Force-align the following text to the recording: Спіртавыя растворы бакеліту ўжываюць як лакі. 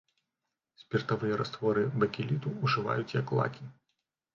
Спіртавыя 0.83 1.37
растворы 1.43 1.85
бакеліту 2.01 2.59
ўжываюць 2.67 3.09
як 3.23 3.41
лакі. 3.41 3.75